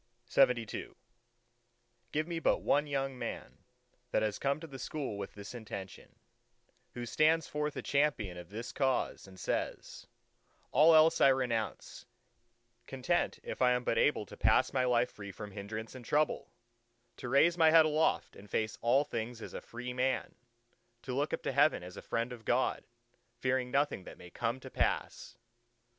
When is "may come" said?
24.17-24.59